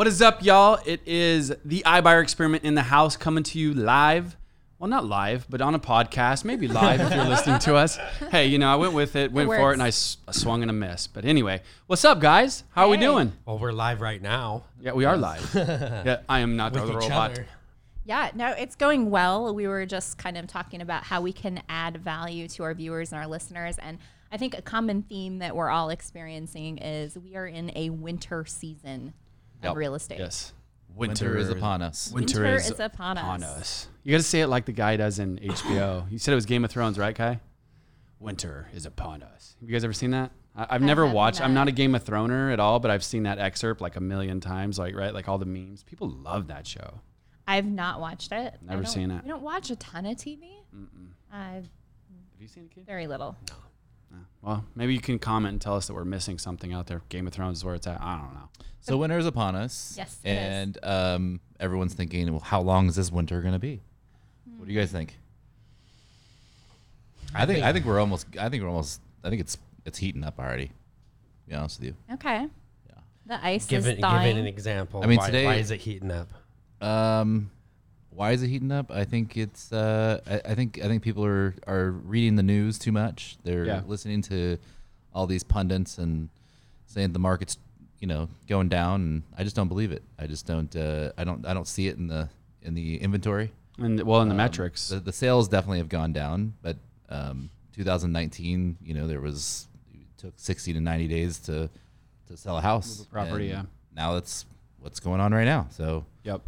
[0.00, 0.78] What is up, y'all?
[0.86, 4.34] It is the iBuyer experiment in the house coming to you live.
[4.78, 7.98] Well, not live, but on a podcast, maybe live if you're listening to us.
[8.30, 10.62] Hey, you know, I went with it, went for it, and I, s- I swung
[10.62, 11.06] and a miss.
[11.06, 12.64] But anyway, what's up, guys?
[12.70, 13.02] How are we Hey.
[13.02, 13.34] doing?
[13.44, 14.64] Well, we're live right now.
[14.80, 15.50] Yeah, we are live.
[15.54, 17.32] yeah, I am not with the each robot.
[17.32, 17.46] other.
[18.06, 19.54] Yeah, no, it's going well.
[19.54, 23.12] We were just kind of talking about how we can add value to our viewers
[23.12, 23.76] and our listeners.
[23.76, 23.98] And
[24.32, 28.46] I think a common theme that we're all experiencing is we are in a winter
[28.46, 29.12] season
[29.62, 29.70] Yep.
[29.72, 30.18] of real estate.
[30.18, 30.52] Yes.
[30.94, 32.10] Winter is upon us.
[32.12, 33.88] Winter, Winter is, is upon us.
[34.02, 36.10] You got to say it like the guy does in HBO.
[36.10, 37.40] you said it was Game of Thrones, right, Kai?
[38.18, 39.56] Winter is upon us.
[39.60, 40.30] Have you guys ever seen that?
[40.54, 41.40] I, I've never have watched.
[41.40, 41.62] I'm not.
[41.62, 44.40] not a Game of Throner at all, but I've seen that excerpt like a million
[44.40, 44.78] times.
[44.78, 45.84] Like right, like all the memes.
[45.84, 47.00] People love that show.
[47.46, 48.54] I've not watched it.
[48.62, 49.22] Never seen it.
[49.24, 50.42] We don't watch a ton of TV.
[50.72, 51.64] Uh, Have
[52.38, 52.86] you seen it, kid?
[52.86, 53.36] very little.
[54.42, 57.02] Well, maybe you can comment and tell us that we're missing something out there.
[57.10, 58.00] Game of Thrones is where it's at.
[58.00, 58.48] I don't know.
[58.80, 59.94] So winter is upon us.
[59.98, 60.36] Yes, it is.
[60.38, 63.82] And um, everyone's thinking, well, how long is this winter going to be?
[64.56, 65.18] What do you guys think?
[67.34, 68.26] I think I think we're almost.
[68.38, 69.00] I think we're almost.
[69.22, 70.66] I think it's it's heating up already.
[70.66, 70.72] To
[71.48, 71.94] be honest with you.
[72.14, 72.46] Okay.
[72.88, 72.94] Yeah.
[73.26, 74.36] The ice Give is it, give thawing.
[74.36, 75.02] it an example.
[75.02, 76.28] I mean, why, today- why is it heating up?
[76.82, 77.50] Um,
[78.10, 78.90] why is it heating up?
[78.90, 79.72] I think it's.
[79.72, 83.36] Uh, I, I think I think people are are reading the news too much.
[83.44, 83.82] They're Yeah.
[83.86, 84.58] listening to
[85.14, 86.28] all these pundits and
[86.86, 87.56] saying the market's
[87.98, 90.02] you know going down, and I just don't believe it.
[90.18, 90.74] I just don't.
[90.74, 91.46] Uh, I don't.
[91.46, 92.28] I don't see it in the
[92.62, 93.52] in the inventory.
[93.78, 96.76] And well, in the Um, metrics, The, the sales definitely have gone down, but
[97.08, 101.70] um, 2019, you know, there was it took 60 to 90 days to
[102.28, 103.62] to sell a house, property, yeah.
[103.96, 104.44] Now that's
[104.80, 105.66] what's going on right now.
[105.70, 106.42] So yep.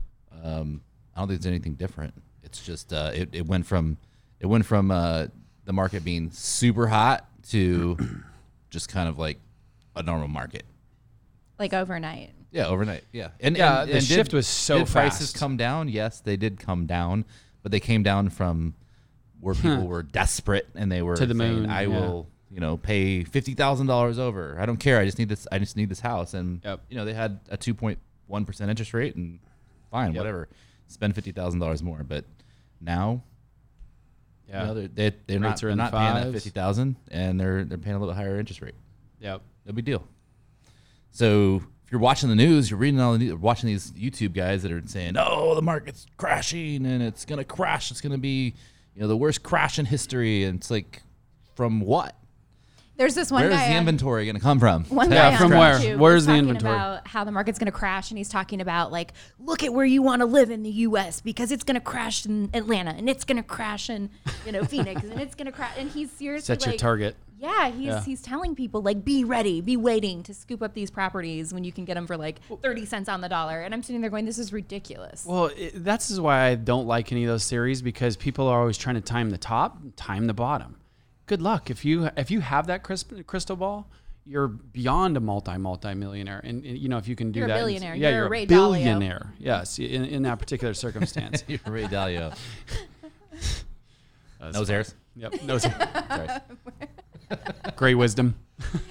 [0.45, 0.81] um,
[1.15, 2.15] I don't think there's anything different.
[2.43, 3.97] It's just uh, it, it went from
[4.41, 5.27] it went from uh,
[5.65, 7.97] the market being super hot to
[8.71, 9.39] just kind of like
[9.95, 10.65] a normal market.
[11.59, 12.31] like overnight.
[12.51, 13.05] Yeah, overnight.
[13.13, 15.89] Yeah, and Yeah, and, the and shift was so did prices come down?
[15.89, 17.25] Yes, they did come down,
[17.63, 18.75] but they came down from
[19.41, 21.89] where people were desperate and they were To the saying, moon, I yeah.
[21.89, 24.57] will, you know, pay fifty thousand dollars over.
[24.61, 24.99] I don't care.
[24.99, 25.47] I just need this.
[25.51, 26.35] I just need this house.
[26.35, 26.81] And Yep.
[26.91, 29.39] you know, they had a two point one percent interest rate, and
[29.91, 30.19] fine, Yep.
[30.21, 30.49] whatever.
[30.89, 32.25] Spend fifty thousand dollars more, but
[32.81, 33.23] now.
[34.49, 34.61] Yeah.
[34.63, 37.65] You know, they're, they, they're not, they're the not paying that fifty thousand, and they're
[37.65, 38.75] they're paying a little higher interest rate.
[39.21, 39.41] yep.
[39.65, 40.07] No big deal.
[41.13, 44.63] So if you're watching the news, you're reading all the news, watching these YouTube guys
[44.63, 47.91] that are saying, "Oh, the market's crashing and it's gonna crash.
[47.91, 48.55] It's gonna be,
[48.95, 51.03] you know, the worst crash in history." And it's like,
[51.55, 52.17] from what?
[52.97, 54.85] There's this one Where's guy the inventory gonna come from?
[54.85, 55.79] One guy have from where?
[55.79, 56.75] YouTube Where's was the inventory?
[56.75, 59.85] About how the market's going to crash, and he's talking about like, look at where
[59.85, 61.21] you want to live in the U.S.
[61.21, 64.11] because it's going to crash in Atlanta, and it's going to crash in
[64.47, 65.75] you know Phoenix, and it's going to crash.
[65.79, 67.17] And he's seriously Set your like, target.
[67.39, 68.05] Yeah, he's Yeah.
[68.05, 71.73] he's telling people like, be ready, be waiting to scoop up these properties when you
[71.73, 73.63] can get them for like thirty cents on the dollar.
[73.63, 75.25] And I'm sitting there going, this is ridiculous.
[75.27, 78.61] Well, it, that's is why I don't like any of those series because people are
[78.61, 80.77] always trying to time the top, time the bottom.
[81.27, 83.89] Good luck if you if you have that cris- crystal ball.
[84.25, 87.49] You're beyond a multi multi millionaire, and, and, you know if you can do You're
[87.49, 87.59] a that.
[87.59, 87.95] billionaire.
[87.97, 88.49] Yeah, You're a you're, a Ray Dalio.
[88.49, 89.33] billionaire.
[89.39, 91.43] Yes, in, in that particular circumstance.
[91.49, 92.33] You're Ray Dalio.
[94.53, 94.95] Nose hairs.
[95.17, 95.35] yep.
[95.45, 95.73] No, Sorry.
[97.77, 98.35] great wisdom.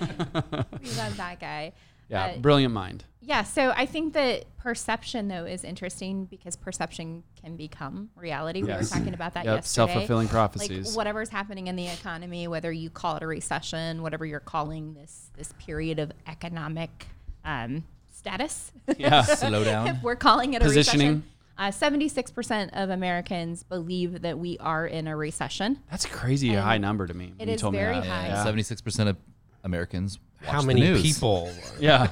[0.02, 1.72] we love that guy.
[2.12, 3.06] Yeah, Uh, brilliant mind.
[3.24, 8.62] Yeah, so I think that perception though is interesting because perception can become reality.
[8.64, 8.90] We Yes.
[8.92, 9.74] were talking about that Yep, yesterday.
[9.94, 10.96] self-fulfilling Like prophecies.
[10.96, 15.30] whatever's happening in the economy, whether you call it a recession, whatever you're calling this
[15.38, 17.08] this period of economic
[17.46, 18.72] um, status.
[18.98, 19.22] Yeah.
[19.24, 19.88] Slow down.
[19.88, 21.24] if we're calling it a recession.
[21.58, 25.78] Uh, 76% of Americans believe that we are in a recession.
[25.92, 27.26] That's a crazy high number to me.
[27.26, 28.06] it when you is told me very that.
[28.06, 28.28] high.
[28.30, 28.44] Yeah.
[28.44, 29.18] Seventy-six percent of
[29.64, 30.18] Americans.
[30.42, 32.08] Watch How many people Yeah.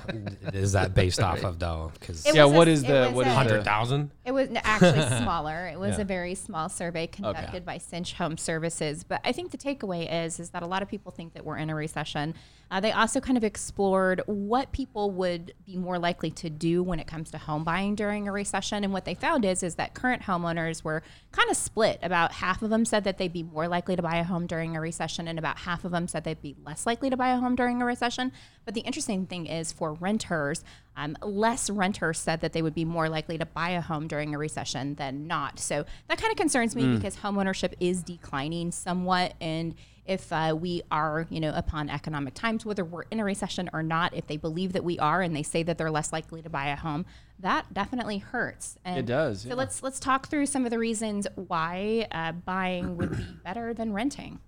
[0.53, 1.91] is that based off of though?
[1.99, 4.11] Because Yeah, was a- what is the- was what is hundred thousand?
[4.25, 5.67] It was actually smaller.
[5.67, 6.03] It was Yeah.
[6.03, 9.03] a very small survey conducted by Cinch Home Services.
[9.03, 11.57] But I think the takeaway is is that a lot of people think that we're
[11.57, 12.35] in a recession.
[12.71, 16.99] Uh, they also kind of explored what people would be more likely to do when
[16.99, 18.83] it comes to home buying during a recession.
[18.83, 21.01] And what they found is is that current homeowners were
[21.31, 21.97] kind of split.
[22.03, 24.75] About half of them said that they'd be more likely to buy a home during
[24.75, 27.37] a recession, and about half of them said they'd be less likely to buy a
[27.37, 28.18] home during a recession.
[28.65, 30.63] But the interesting thing is for renters,
[30.95, 34.35] um, less renters said that they would be more likely to buy a home during
[34.35, 35.59] a recession than not.
[35.59, 39.33] So that kind of concerns me because homeownership is declining somewhat.
[39.41, 39.75] And
[40.05, 43.83] if uh, we are, you know, upon economic times, whether we're in a recession or
[43.83, 46.49] not, if they believe that we are and they say that they're less likely to
[46.49, 47.05] buy a home,
[47.39, 48.77] that definitely hurts.
[48.83, 49.55] And It does, So yeah.
[49.55, 53.93] let's let's talk through some of the reasons why uh, buying would be better than
[53.93, 54.39] renting.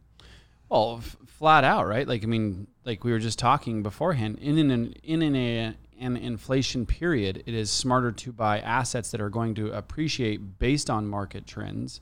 [0.71, 2.07] Well, f- flat out, right?
[2.07, 4.39] Like I mean, like we were just talking beforehand.
[4.39, 9.19] In an in an a, an inflation period, it is smarter to buy assets that
[9.19, 11.99] are going to appreciate based on market trends,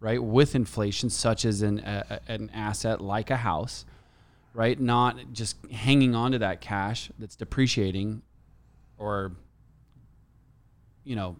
[0.00, 0.22] right?
[0.22, 3.84] With inflation, such as an, a, an asset like a house,
[4.54, 4.80] right?
[4.80, 8.22] Not just hanging on to that cash that's depreciating
[8.96, 9.32] or,
[11.04, 11.36] you know,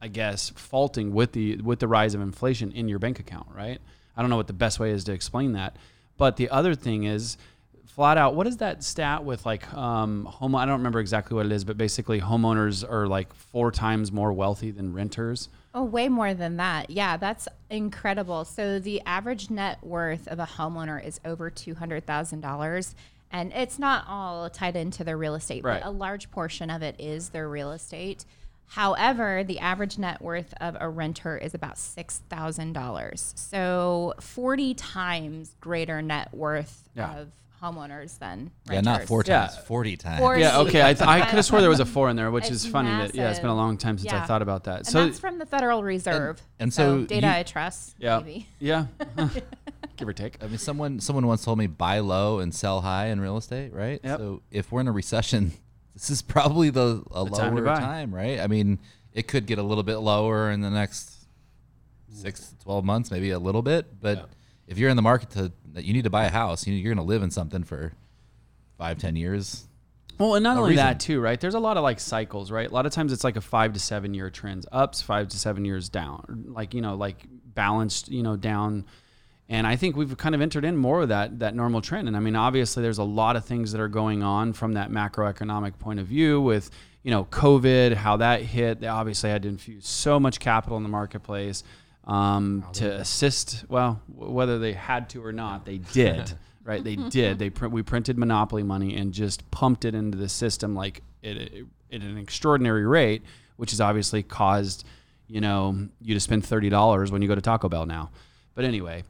[0.00, 3.80] I guess faulting with the with the rise of inflation in your bank account, right?
[4.16, 5.76] I don't know what the best way is to explain that.
[6.16, 7.36] But the other thing is
[7.86, 10.54] flat out, what is that stat with like um, home?
[10.54, 14.32] I don't remember exactly what it is, but basically homeowners are like four times more
[14.32, 15.48] wealthy than renters.
[15.76, 16.90] Oh, way more than that.
[16.90, 18.44] Yeah, that's incredible.
[18.44, 22.94] So the average net worth of a homeowner is over two hundred thousand dollars.
[23.32, 25.82] And it's not all tied into their real estate, Right.
[25.82, 28.24] but a large portion of it is their real estate.
[28.68, 33.38] However, the average net worth of a renter is about $6,000.
[33.38, 37.16] So 40 times greater net worth Yeah.
[37.18, 37.28] of
[37.62, 38.72] homeowners than renters.
[38.72, 39.46] Yeah, not four Yeah.
[39.46, 40.18] times, forty times.
[40.18, 40.82] Four- Yeah, okay.
[40.82, 42.66] I, th- I could have swore there was a four in there, which It's is
[42.66, 44.78] funny that yeah, it's been a long time since I thought about that.
[44.78, 46.42] And so that's from the Federal Reserve.
[46.58, 48.48] and so data you- I trust, yeah, maybe.
[48.58, 48.86] yeah,
[49.96, 50.42] give or take.
[50.44, 53.72] I mean, someone someone once told me buy low and sell high in real estate,
[53.72, 53.98] right?
[54.04, 54.18] Yep.
[54.18, 55.52] So if we're in a recession,
[55.94, 57.80] this is probably the a The time to lower buy.
[57.80, 58.40] time, right?
[58.40, 58.78] I mean,
[59.12, 61.26] it could get a little bit lower in the next
[62.12, 64.00] six to twelve months, maybe a little bit.
[64.00, 64.24] But Yeah.
[64.66, 66.94] if you're in the market to that you need to buy a house, you- you're
[66.94, 67.92] going to live in something for
[68.78, 69.66] five, ten years.
[70.18, 70.84] Well, and not No only reason.
[70.86, 71.40] that too, right?
[71.40, 72.70] There's a lot of like cycles, right?
[72.70, 75.38] A lot of times it's like a five to seven year trends, ups, five to
[75.38, 78.84] seven years down, like you know, like balanced, you know, down.
[79.48, 82.08] And I think we've kind of entered in more of that that normal trend.
[82.08, 84.90] And I mean, obviously, there's a lot of things that are going on from that
[84.90, 86.70] macroeconomic point of view with
[87.02, 88.80] you know COVID, how that hit.
[88.80, 91.62] They obviously had to infuse so much capital in the marketplace
[92.06, 93.64] um, to assist.
[93.68, 96.32] Well, w- whether they had to or not, they did.
[96.64, 96.82] right?
[96.82, 97.38] They did.
[97.38, 97.74] They print.
[97.74, 101.50] We printed monopoly money and just pumped it into the system like at, at
[101.90, 103.22] an extraordinary rate,
[103.56, 104.86] which has obviously caused
[105.28, 108.10] you know you to spend thirty dollars when you go to Taco Bell now.
[108.54, 109.04] But anyway,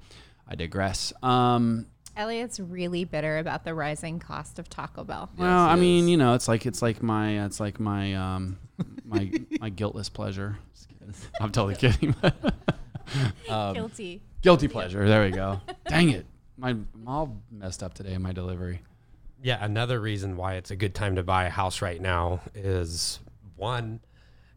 [0.48, 1.12] I digress.
[1.22, 1.86] Um,
[2.16, 5.30] Elliot's really bitter about the rising cost of Taco Bell.
[5.36, 6.10] well, I it mean, is.
[6.10, 8.58] you know, it's like it's like my it's like my um,
[9.04, 10.58] my my guiltless pleasure.
[11.40, 12.14] I'm totally kidding.
[13.50, 14.22] Um, Guilty.
[14.40, 15.06] Guilty pleasure.
[15.06, 15.60] There we go.
[15.88, 16.24] Dang it,
[16.56, 18.80] my I'm all messed up today in my delivery.
[19.42, 23.20] Yeah, another reason why it's a good time to buy a house right now is
[23.56, 24.00] one,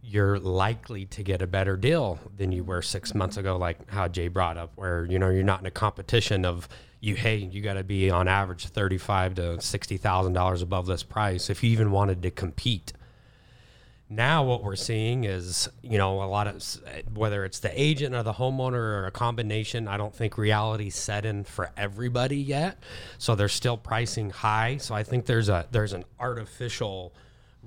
[0.02, 4.08] you're likely to get a better deal than you were six months ago, like how
[4.08, 7.16] Jay brought up, where you know you're not in a competition of you.
[7.16, 11.50] Hey, you got to be on average thirty-five to sixty thousand dollars above this price
[11.50, 12.94] if you even wanted to compete.
[14.10, 16.64] Now, what we're seeing is, you know, a lot of
[17.14, 19.86] whether it's the agent or the homeowner or a combination.
[19.90, 22.82] I don't think reality set in for everybody yet,
[23.18, 24.78] so they're still pricing high.
[24.78, 27.14] So I think there's a there's an artificial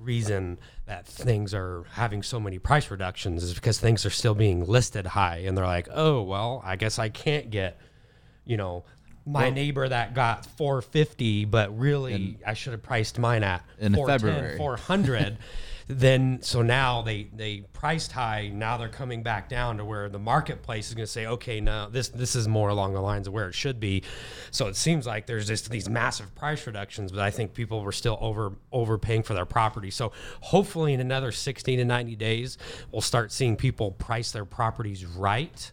[0.03, 4.65] reason that things are having so many price reductions is because things are still being
[4.65, 7.77] listed high, and they're like, oh well, I guess I can't get,
[8.45, 8.83] you know.
[9.23, 14.29] My neighbor that got 450, but really I should have priced mine at In 410,
[14.29, 14.57] February.
[14.57, 15.37] 400
[15.99, 18.49] then so now they they priced high.
[18.53, 21.89] Now they're coming back down to where the marketplace is going to say okay now
[21.89, 24.03] this this is more along the lines of where it should be.
[24.51, 27.91] So it seems like there's just these massive price reductions but i think people were
[27.91, 29.91] still over overpaying for their property.
[29.91, 32.57] So hopefully in another 60 to 90 days
[32.91, 35.71] we'll start seeing people price their properties right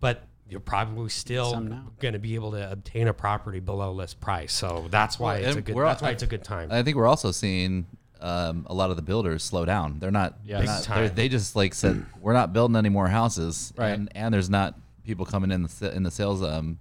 [0.00, 1.52] but you're probably still
[2.00, 4.52] going to be able to obtain a property below list price.
[4.52, 6.72] So that's why Well, it's a good that's why it's a good time.
[6.72, 7.86] I think we're also seeing
[8.20, 9.98] um, a lot of the builders slow down.
[9.98, 10.38] They're not.
[10.44, 10.58] Yes.
[10.58, 13.90] they're not they're- they just like said we're not building any more houses, Right.
[13.90, 16.78] And and there's not people coming in the in the sales um,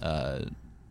[0.00, 0.40] uh,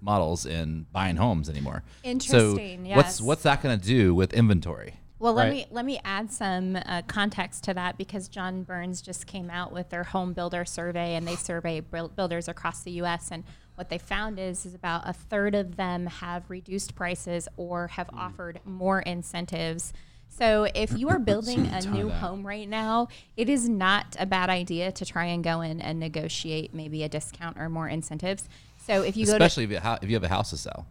[0.01, 1.83] models and buying homes anymore.
[2.03, 3.21] Interesting, So what's yes.
[3.21, 4.95] what's that going to do with inventory?
[5.19, 5.53] Well, let Right.
[5.53, 9.71] me let me add some uh, context to that because John Burns just came out
[9.71, 13.29] with their home builder survey, and they survey builders across the U.S.
[13.31, 13.43] and
[13.75, 18.09] what they found is is about a third of them have reduced prices or have
[18.09, 18.19] Hmm.
[18.19, 19.93] offered more incentives.
[20.29, 24.49] So if you are building a new home right now, it is not a bad
[24.49, 28.47] idea to try and go in and negotiate maybe a discount or more incentives.
[28.77, 30.85] So if you go to Especially you, ha- if you have a house to sell.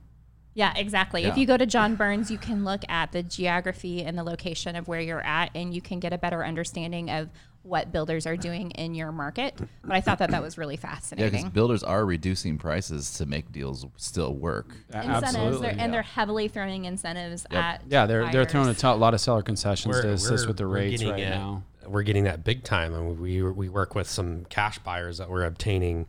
[0.55, 1.25] Yeah, exactly.
[1.25, 4.75] If you go to John Burns, you can look at the geography and the location
[4.77, 7.29] of where you're at, and you can get a better understanding of
[7.63, 9.55] what builders are doing in your market.
[9.83, 11.25] But I thought that that was really fascinating.
[11.25, 11.45] Yeah, fascinating.
[11.51, 14.69] because builders are reducing prices to make deals still work.
[14.89, 15.61] incentives, Absolutely.
[15.61, 15.85] they're, yeah.
[15.85, 19.95] and they're heavily throwing incentives at Yeah, they're they're throwing a lot of seller concessions
[20.01, 21.63] to We're- assist we're- with the rates right it- now.
[21.87, 25.45] We're getting that big time, and we we work with some cash buyers that we're
[25.45, 26.07] obtaining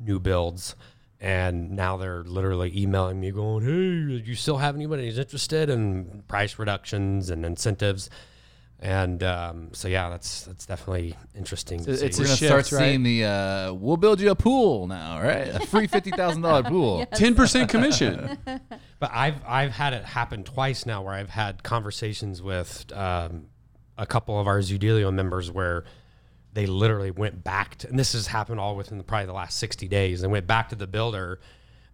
[0.00, 0.74] new builds
[1.20, 5.70] And now they're literally emailing me going, Hey, do you still have anybody who's interested
[5.70, 8.10] in price reductions and incentives?
[8.80, 11.78] And um, so, yeah, that's that's definitely interesting.
[11.78, 12.22] So to it's see.
[12.22, 12.88] We're a gonna shift, start right?
[12.90, 15.48] seeing the uh, we'll build you a pool now, right?
[15.48, 17.06] A free fifty thousand dollar pool.
[17.14, 18.36] Ten percent commission.
[19.00, 23.46] But I've I've had it happen twice now where I've had conversations with um,
[23.98, 25.84] a couple of our Zoodealio members where
[26.54, 29.88] they literally went back to, and this has happened all within probably the last 60
[29.88, 31.40] days and went back to the builder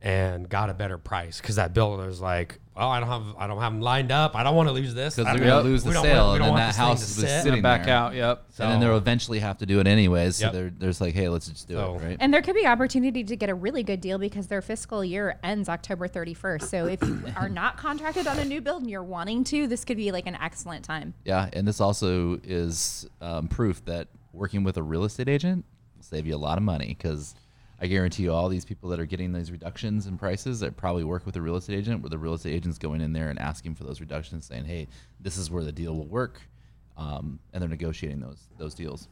[0.02, 3.46] and got a better price because that builder was like, "Oh, I don't have I
[3.46, 4.34] don't have them lined up.
[4.34, 6.28] I don't want to lose this Because I they're don't- gonna lose we the sale,
[6.28, 7.84] want- we and don't then want that this thing house to was sit." sitting back
[7.84, 7.94] there.
[7.94, 8.14] out.
[8.14, 8.44] Yep.
[8.60, 10.36] and then they'll eventually have to do it anyways.
[10.36, 10.52] So Yep.
[10.54, 12.16] they're, there's like, hey, let's just do So- it, right?
[12.18, 15.38] And there could be opportunity to get a really good deal because their fiscal year
[15.42, 16.62] ends October 31st.
[16.62, 19.84] So if you are not contracted on a new build and you're wanting to, this
[19.84, 21.12] could be like an excellent time.
[21.26, 25.64] Yeah, and this also is um, proof that working with a real estate agent
[25.96, 27.34] will save you a lot of money because
[27.80, 31.02] I guarantee you, all these people that are getting these reductions in prices that probably
[31.02, 33.38] work with a real estate agent, where the real estate agent's going in there and
[33.38, 34.86] asking for those reductions, saying, "Hey,
[35.18, 36.42] this is where the deal will work,"
[36.98, 39.08] um, and they're negotiating those those deals.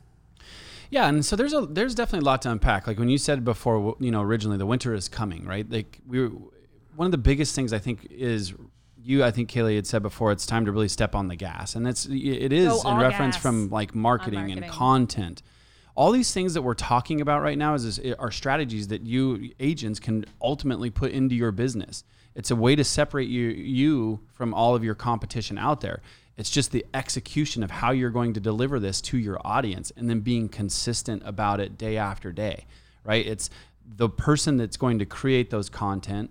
[0.91, 2.87] Yeah, and so there's a there's definitely a lot to unpack.
[2.87, 5.69] Like when you said before, you know, originally the winter is coming, right?
[5.69, 6.31] Like we were,
[6.95, 8.53] one of the biggest things I think is
[9.09, 9.25] you.
[9.25, 11.87] I think Kaylee had said before, it's time to really step on the gas, and
[11.87, 15.43] it's it is in reference gas from like marketing, and content.
[15.95, 19.51] All these things that we're talking about right now is, is are strategies that you
[19.59, 22.05] agents can ultimately put into your business.
[22.35, 26.01] It's a way to separate you you from all of your competition out there.
[26.37, 30.09] It's just the execution of how you're going to deliver this to your audience and
[30.09, 32.65] then being consistent about it day after day,
[33.03, 33.27] right?
[33.27, 33.51] It's
[33.85, 36.31] the person that's going to create those content,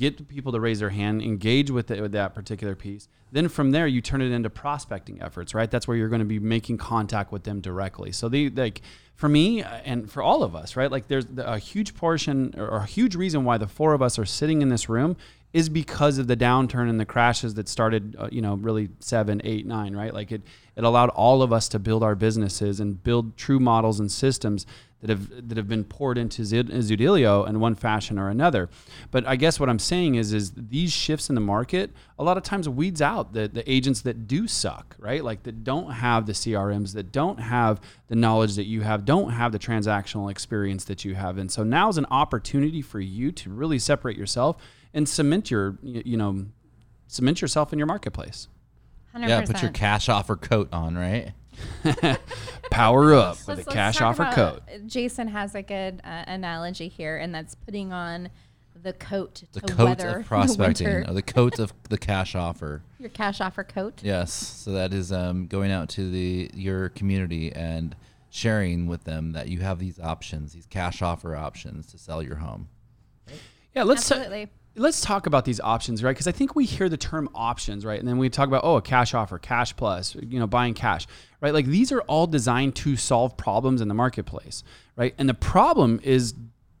[0.00, 3.06] get people to raise their hand, engage with, it, with that particular piece.
[3.32, 5.70] Then from there, you turn it into prospecting efforts, right?
[5.70, 8.10] That's where you're going to be making contact with them directly.
[8.10, 8.80] So they like
[9.14, 10.90] for me uh, and for all of us, right?
[10.90, 14.24] Like there's a huge portion or a huge reason why the four of us are
[14.24, 15.18] sitting in this room
[15.52, 19.40] is because of the downturn and the crashes that started, uh, you know, really seven,
[19.44, 20.14] eight, nine, right?
[20.14, 20.42] Like it,
[20.76, 24.64] it allowed all of us to build our businesses and build true models and systems
[25.00, 28.68] that have that have been poured into Zoodealio in one fashion or another.
[29.10, 32.36] But I guess what I'm saying is, is these shifts in the market a lot
[32.36, 35.24] of times weeds out the the agents that do suck, right?
[35.24, 39.30] Like that don't have the CRMs, that don't have the knowledge that you have, don't
[39.30, 43.32] have the transactional experience that you have, and so now is an opportunity for you
[43.32, 44.58] to really separate yourself
[44.94, 46.46] and cement your you know
[47.06, 48.48] cement yourself in your marketplace.
[49.14, 49.28] 100%.
[49.28, 51.32] Yeah, put your cash offer coat on, right?
[52.70, 54.62] Power up with Let's- a let's cash offer about- code.
[54.88, 58.30] Jason has a good uh, analogy here, and that's putting on
[58.82, 62.82] the coat The to coat of prospecting, the or the coat of the cash offer.
[62.98, 64.00] Your cash offer coat.
[64.02, 67.96] Yes, so that is um, going out to the your community and
[68.30, 72.36] sharing with them that you have these options, these cash offer options to sell your
[72.36, 72.68] home.
[73.74, 74.48] Yeah, let's Absolutely.
[74.76, 76.12] Let's talk about these options, right?
[76.12, 77.98] Because I think we hear the term options, right?
[77.98, 81.06] And then we talk about oh, a cash offer, cash plus, you know, buying cash,
[81.40, 81.52] right?
[81.52, 84.62] Like these are all designed to solve problems in the marketplace,
[84.96, 85.14] right?
[85.18, 86.34] And the problem is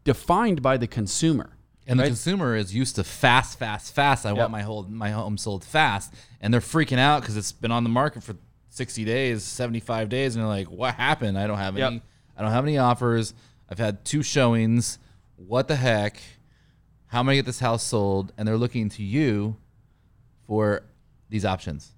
[0.04, 1.50] defined by the consumer.
[1.86, 2.08] And the right?
[2.08, 4.24] consumer is used to fast, fast, fast.
[4.24, 4.38] I Yep.
[4.38, 7.82] want my whole my home sold fast, and they're freaking out because it's been on
[7.82, 8.36] the market for
[8.68, 11.36] sixty days, seventy five days, and they're like, "What happened?
[11.36, 11.86] I don't have Yep.
[11.90, 12.02] any.
[12.36, 13.34] I don't have any offers.
[13.68, 14.98] I've had two showings.
[15.36, 16.20] What the heck?
[17.10, 19.56] How am I gonna get this house sold?" And they're looking to you
[20.46, 20.82] for
[21.28, 21.92] these options.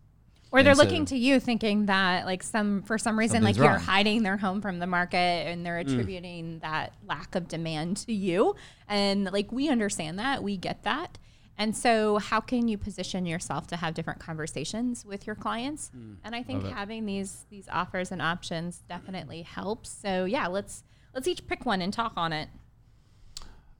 [0.50, 3.54] Or they're And so- looking to you thinking that like some for some reason like
[3.54, 3.84] Something's you're wrong.
[3.84, 5.90] hiding their home from the market and they're mm.
[5.90, 8.54] attributing that lack of demand to you.
[8.86, 11.16] And like we understand that, we get that.
[11.56, 15.90] And so how can you position yourself to have different conversations with your clients?
[15.96, 16.16] Mm.
[16.24, 19.88] And I think having these these offers and options definitely helps.
[19.88, 22.48] So yeah, let's let's each pick one and talk on it.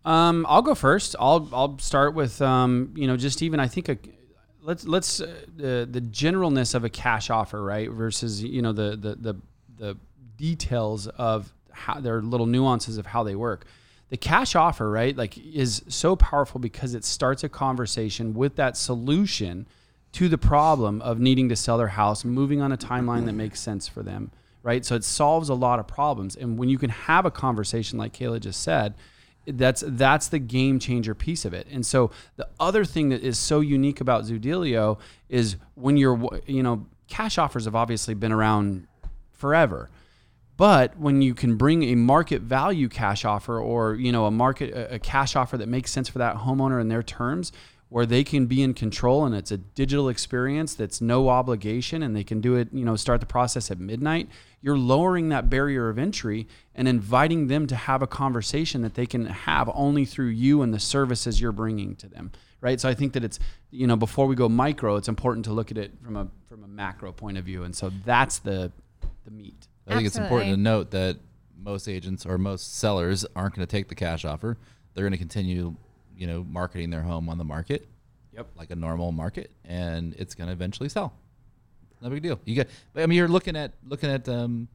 [0.05, 1.15] Um, I'll go first.
[1.19, 3.99] I'll I'll start with um, you know, just even I think a
[4.63, 8.97] let's let's uh, the the generalness of a cash offer, right, versus you know the
[8.97, 9.41] the the
[9.77, 9.99] the
[10.37, 13.65] details of how their little nuances of how they work.
[14.11, 18.77] The cash offer, right, like is so powerful because it starts a conversation with that
[18.77, 19.67] solution
[20.13, 23.59] to the problem of needing to sell their house, moving on a timeline that makes
[23.59, 24.31] sense for them,
[24.63, 24.85] right?
[24.85, 26.37] So it solves a lot of problems.
[26.37, 28.95] And when you can have a conversation like Kayla just said,
[29.47, 31.67] that's that's the game changer piece of it.
[31.71, 36.63] And so the other thing that is so unique about Zoodealio is when you're you
[36.63, 38.87] know cash offers have obviously been around
[39.33, 39.91] forever.
[40.57, 44.73] But when you can bring a market value cash offer or you know a market
[44.91, 47.53] a cash offer that makes sense for that homeowner and their terms,
[47.93, 52.17] where they can be in control and it's a digital experience that's no obligation and
[52.17, 54.29] they can do it, you know, start the process at midnight,
[54.63, 59.07] you're lowering that barrier of entry and inviting them to have a conversation that they
[59.07, 62.31] can have only through you and the services you're bringing to them.
[62.61, 62.81] Right.
[62.81, 63.41] So I think that it's,
[63.73, 66.63] you know, before we go micro, it's important to look at it from a, from
[66.63, 67.65] a macro point of view.
[67.65, 68.71] And so that's the,
[69.25, 69.67] the meat.
[69.89, 71.19] I think it's important to note that
[71.61, 74.57] most agents or most sellers aren't going to take the cash offer.
[74.95, 75.75] They're going to continue
[76.17, 77.89] you know, marketing their home on the market.
[78.33, 78.47] Yep.
[78.57, 81.13] Like a normal market, and it's going to eventually sell.
[82.03, 82.41] No big deal.
[82.45, 82.71] You get.
[82.97, 84.69] I mean, you're looking at looking at um,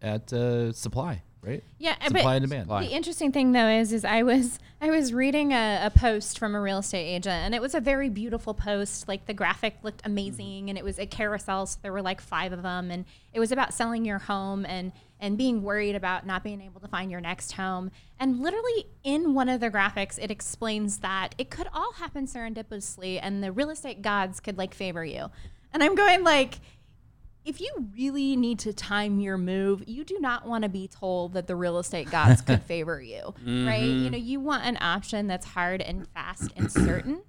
[0.00, 1.64] at uh, supply right?
[1.78, 2.68] Yeah, supply and demand.
[2.68, 6.54] The interesting thing though is, is I was I was reading a, a, post from
[6.54, 9.08] a real estate agent, and it was a very beautiful post.
[9.08, 10.68] Like the graphic looked amazing, mm-hmm.
[10.68, 11.66] and it was a carousel.
[11.66, 14.92] So there were like five of them, and it was about selling your home and
[15.20, 17.90] and being worried about not being able to find your next home.
[18.20, 23.18] And literally in one of the graphics, it explains that it could all happen serendipitously,
[23.20, 25.30] and the real estate gods could like favor you.
[25.78, 26.58] And I'm going like
[27.44, 31.34] if you really need to time your move, you do not want to be told
[31.34, 33.64] that the real estate gods could favor you, mm-hmm.
[33.64, 33.84] right?
[33.84, 37.22] You know, you want an option that's hard and fast and certain.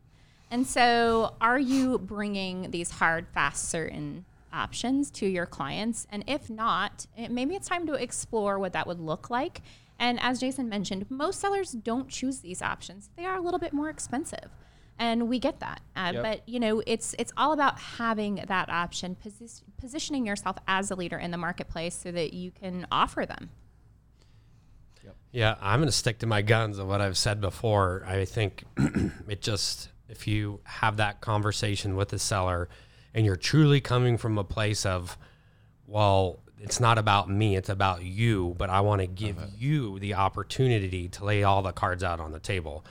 [0.49, 6.07] And so, are you bringing these hard, fast, certain options to your clients?
[6.09, 9.61] And if not, it, maybe it's time to explore what that would look like.
[9.99, 13.73] And as Jason mentioned, most sellers don't choose these options, they are a little bit
[13.73, 14.49] more expensive
[14.99, 15.81] and we get that.
[15.95, 16.23] Uh, yep.
[16.23, 20.95] But you know, it's it's all about having that option, posi- positioning yourself as a
[20.95, 23.49] leader in the marketplace so that you can offer them.
[25.03, 25.15] Yep.
[25.31, 28.03] Yeah, I'm going to stick to my guns of what I've said before.
[28.05, 28.65] I think
[29.27, 32.67] it just if you have that conversation with the seller
[33.13, 35.17] and you're truly coming from a place of
[35.87, 39.47] well, it's not about me, it's about you, but I want to give uh-huh.
[39.57, 42.85] you the opportunity to lay all the cards out on the table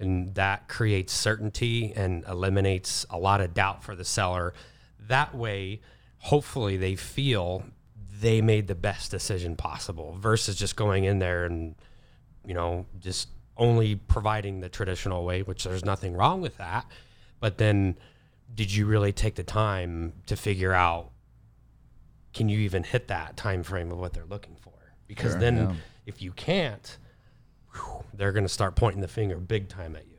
[0.00, 4.54] and that creates certainty and eliminates a lot of doubt for the seller.
[4.98, 5.80] That way,
[6.18, 7.64] hopefully, they feel
[8.20, 11.74] they made the best decision possible versus just going in there and,
[12.46, 16.86] you know, just only providing the traditional way, which there's nothing wrong with that.
[17.38, 17.96] But then,
[18.54, 21.10] did you really take the time to figure out
[22.32, 24.72] can you even hit that time frame of what they're looking for?
[25.06, 25.72] Because sure, then, yeah.
[26.06, 26.96] if you can't,
[27.74, 30.16] whew, they're going to start pointing the finger big time at you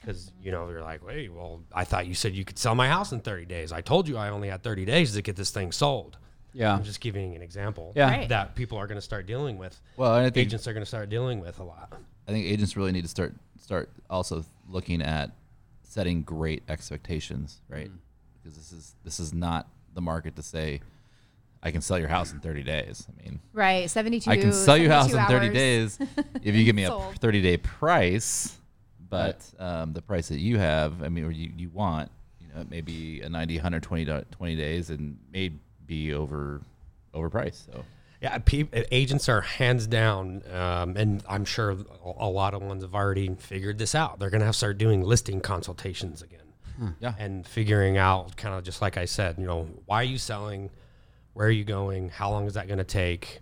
[0.00, 2.88] because you know they're like, wait, well, I thought you said you could sell my
[2.88, 3.72] house in 30 days.
[3.72, 6.16] I told you I only had 30 days to get this thing sold.
[6.54, 7.92] Yeah, I'm just giving an example.
[7.94, 8.28] Yeah, right.
[8.30, 9.78] that people are going to start dealing with.
[9.96, 11.92] Well, I think agents are going to start dealing with a lot.
[12.26, 15.30] I think agents really need to start start also looking at
[15.82, 17.90] setting great expectations, right?
[17.90, 17.98] Mm.
[18.42, 20.80] Because this is this is not the market to say
[21.62, 23.06] I can sell your house in 30 days.
[23.08, 24.30] I mean, right, 72.
[24.30, 25.98] I can sell your house in 30 days
[26.42, 28.56] if you give me a 30 day price.
[29.10, 32.60] But um, the price that you have, I mean, or you, you want, you know,
[32.60, 35.50] it may be a 90, 120 20 days and may
[35.86, 36.60] be over
[37.14, 37.66] overpriced.
[37.66, 37.84] So.
[38.20, 42.94] Yeah, pe- agents are hands down, um, and I'm sure a lot of ones have
[42.94, 44.18] already figured this out.
[44.18, 46.40] They're going to have to start doing listing consultations again.
[46.76, 46.88] Hmm.
[47.00, 50.18] Yeah, and figuring out kind of just like I said, you know, why are you
[50.18, 50.70] selling?
[51.38, 52.08] Where are you going?
[52.08, 53.38] How long is that going to take?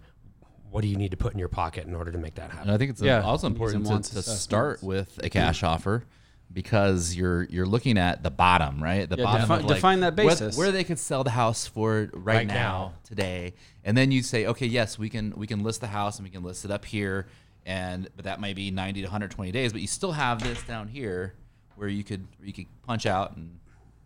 [0.70, 2.68] What do you need to put in your pocket in order to make that happen?
[2.68, 6.04] And I think it's yeah, also important to, to start with a cash offer
[6.52, 9.08] because you're you're looking at the bottom, right?
[9.08, 9.48] The yeah, bottom.
[9.48, 12.46] Defi- like define that basis where, where, they could sell the house for right, right
[12.46, 15.86] now, now, today, and then you say, okay, yes, we can we can list the
[15.86, 17.28] house and we can list it up here,
[17.64, 20.86] and but that might be 90 to 120 days, but you still have this down
[20.86, 21.32] here
[21.76, 23.58] where you could you could punch out and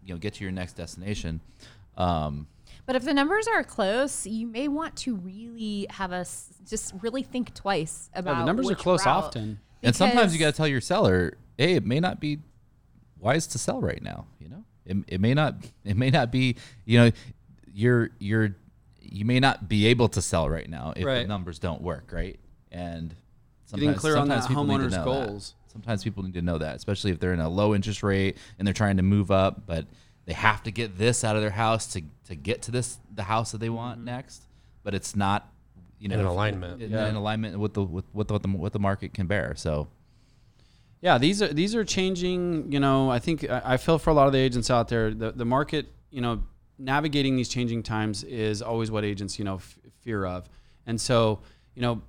[0.05, 1.41] you know get to your next destination.
[1.97, 2.47] Um,
[2.87, 7.23] but if the numbers are close, you may want to really have us just really
[7.23, 8.39] think twice about.
[8.39, 9.25] the numbers are close route.
[9.25, 12.39] often, and sometimes you got to tell your seller, "Hey, it may not be
[13.19, 15.55] wise to sell right now." You know, it, it may not.
[15.85, 16.57] It may not be.
[16.85, 17.11] You know,
[17.73, 18.57] you're you're
[19.01, 21.23] you may not be able to sell right now if right.
[21.23, 22.39] the numbers don't work, right?
[22.71, 23.15] And
[23.65, 25.55] sometimes, getting clear sometimes on that homeowner's goals.
[25.65, 25.73] That.
[25.73, 28.67] Sometimes people need to know that, especially if they're in a low interest rate and
[28.67, 29.87] they're trying to move up, but
[30.27, 33.25] they have to get this out of their house to, to get to this the
[33.25, 34.07] house that they want mm-hmm.
[34.07, 34.47] next,
[34.83, 35.53] but it's not
[35.99, 37.09] you know in alignment in, yeah.
[37.09, 39.55] in alignment with the with what the, what the what the market can bear.
[39.57, 39.89] So
[41.01, 42.71] yeah, these are these are changing.
[42.73, 45.13] You know, I think I, I feel for a lot of the agents out there,
[45.13, 46.45] the the market, you know,
[46.79, 50.49] navigating these changing times is always what agents you know f- fear of,
[50.87, 51.41] and so
[51.75, 52.01] you know.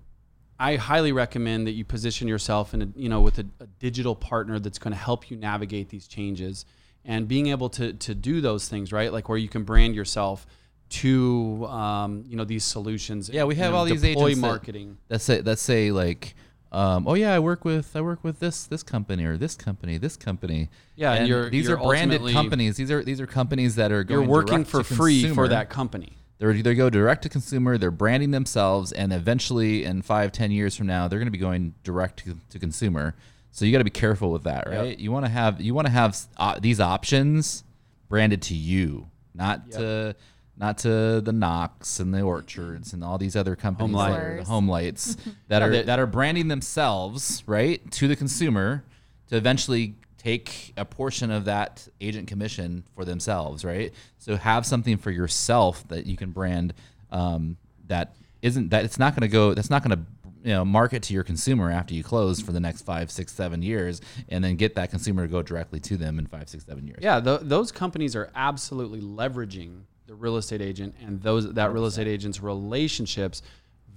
[0.60, 4.16] I highly recommend that you position yourself in a, you know with a, a digital
[4.16, 6.66] partner that's going to help you navigate these changes
[7.06, 10.46] and being able to to do those things right like where you can brand yourself
[10.90, 15.22] to um, you know these solutions yeah we have know, all these agents marketing that,
[15.22, 16.36] say let's say like
[16.74, 19.98] um, oh yeah, I work with I work with this this company or this company,
[19.98, 20.70] this company.
[20.96, 22.78] Yeah, and you're- these you're are branded companies.
[22.78, 26.14] These are these are companies that are You're working for free for that company.
[26.38, 27.78] They're they go direct to consumer.
[27.78, 31.38] They're branding themselves, and eventually, in five, ten years from now, they're going to be
[31.38, 33.16] going direct to, to consumer.
[33.52, 34.98] So you got to be careful with that, right?
[34.98, 37.64] You want to have you want to have uh, these options
[38.10, 40.16] branded to you, not to
[40.58, 44.44] not to the Knocks and the Orchards and all these other companies, Home that are-
[44.44, 45.18] HomeLights
[45.50, 48.84] that are that are branding themselves right to the consumer
[49.30, 53.92] to eventually take a portion of that agent commission for themselves, right?
[54.20, 56.74] So have something for yourself that you can brand
[57.12, 60.06] um, that isn't that it's not going to go that's not going to
[60.44, 63.62] you know market to your consumer after you close for the next five, six, seven
[63.62, 66.88] years, and then get that consumer to go directly to them in five, six, seven
[66.88, 67.00] years.
[67.02, 71.86] Yeah, th- those companies are absolutely leveraging the real estate agent and those that real
[71.86, 73.42] estate agent's relationships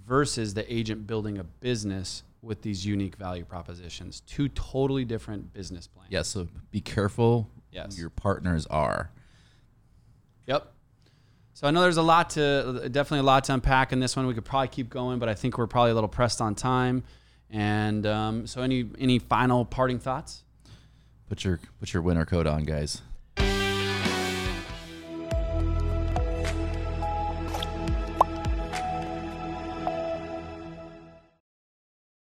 [0.07, 4.21] versus the agent building a business with these unique value propositions.
[4.21, 6.11] Two totally different business plans.
[6.13, 6.23] Yeah.
[6.23, 7.49] So be careful.
[7.73, 7.97] Yes.
[7.97, 9.11] Who your partners are.
[10.47, 10.74] Yep.
[11.55, 14.27] So I know there's a lot to definitely a lot to unpack in this one.
[14.27, 17.05] We could probably keep going, but I think we're probably a little pressed on time.
[17.49, 20.43] And um, so, any any final parting thoughts?
[21.29, 23.03] Put your put your winter coat on, guys.